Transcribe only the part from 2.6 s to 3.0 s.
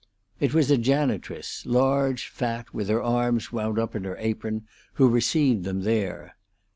with